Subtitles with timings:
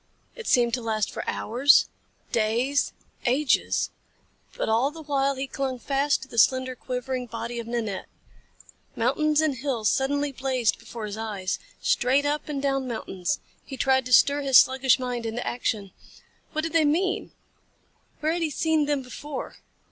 [0.35, 1.87] It seemed to last for hours,
[2.31, 2.91] days,
[3.27, 3.91] ages.
[4.57, 8.07] But all the while he clung fast to the slender, quivering body of Nanette.
[8.95, 11.59] Mountains and hills suddenly blazed before his eyes.
[11.81, 13.41] Straight up and down mountains.
[13.63, 15.91] He tried to stir his sluggish mind into action.
[16.53, 17.33] What did they mean?
[18.21, 19.57] Where had he seen them before?